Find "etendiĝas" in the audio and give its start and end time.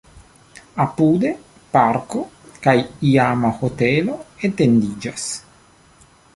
4.51-5.31